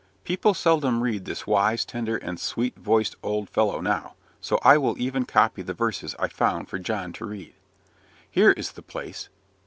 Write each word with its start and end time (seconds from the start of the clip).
People 0.23 0.55
seldom 0.55 1.01
read 1.03 1.25
this 1.25 1.45
wise, 1.45 1.85
tender, 1.85 2.17
and 2.17 2.39
sweet 2.39 2.75
voiced 2.75 3.15
old 3.21 3.47
fellow 3.51 3.79
now; 3.81 4.15
so 4.41 4.57
I 4.63 4.79
will 4.79 4.97
even 4.99 5.25
copy 5.25 5.61
the 5.61 5.75
verses 5.75 6.15
I 6.17 6.27
found 6.27 6.69
for 6.69 6.79
John 6.79 7.13
to 7.13 7.25
read. 7.25 7.53
"Here 8.27 8.49
is 8.49 8.71
the 8.71 8.81
place. 8.81 9.29